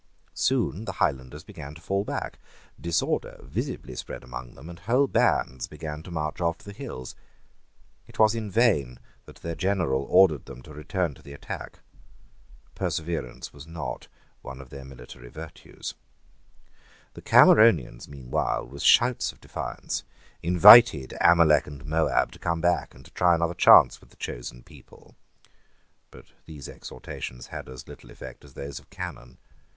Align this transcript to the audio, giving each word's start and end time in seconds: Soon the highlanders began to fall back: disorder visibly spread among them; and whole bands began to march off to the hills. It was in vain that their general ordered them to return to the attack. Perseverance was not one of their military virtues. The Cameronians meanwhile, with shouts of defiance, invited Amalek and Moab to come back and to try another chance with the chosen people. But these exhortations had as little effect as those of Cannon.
Soon 0.33 0.85
the 0.85 0.93
highlanders 0.93 1.43
began 1.43 1.75
to 1.75 1.79
fall 1.81 2.03
back: 2.03 2.39
disorder 2.79 3.37
visibly 3.43 3.95
spread 3.95 4.23
among 4.23 4.55
them; 4.55 4.67
and 4.67 4.79
whole 4.79 5.05
bands 5.05 5.67
began 5.67 6.01
to 6.01 6.09
march 6.09 6.41
off 6.41 6.57
to 6.57 6.65
the 6.65 6.73
hills. 6.73 7.13
It 8.07 8.17
was 8.17 8.33
in 8.33 8.49
vain 8.49 8.97
that 9.25 9.35
their 9.35 9.53
general 9.53 10.01
ordered 10.09 10.45
them 10.45 10.63
to 10.63 10.73
return 10.73 11.13
to 11.13 11.21
the 11.21 11.33
attack. 11.33 11.81
Perseverance 12.73 13.53
was 13.53 13.67
not 13.67 14.07
one 14.41 14.59
of 14.59 14.71
their 14.71 14.83
military 14.83 15.29
virtues. 15.29 15.93
The 17.13 17.21
Cameronians 17.21 18.07
meanwhile, 18.07 18.65
with 18.65 18.81
shouts 18.81 19.31
of 19.31 19.39
defiance, 19.39 20.03
invited 20.41 21.13
Amalek 21.21 21.67
and 21.67 21.85
Moab 21.85 22.31
to 22.31 22.39
come 22.39 22.59
back 22.59 22.95
and 22.95 23.05
to 23.05 23.11
try 23.11 23.35
another 23.35 23.53
chance 23.53 24.01
with 24.01 24.09
the 24.09 24.15
chosen 24.15 24.63
people. 24.63 25.13
But 26.09 26.25
these 26.47 26.67
exhortations 26.67 27.45
had 27.53 27.69
as 27.69 27.87
little 27.87 28.09
effect 28.09 28.43
as 28.43 28.55
those 28.55 28.79
of 28.79 28.89
Cannon. 28.89 29.37